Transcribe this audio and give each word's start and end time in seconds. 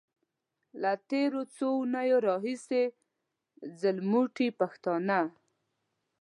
له 0.81 0.91
تېرو 1.09 1.41
څو 1.55 1.67
اونيو 1.79 2.17
راهيسې 2.27 2.83
ځلموټي 3.79 4.47
پښتانه. 4.59 5.19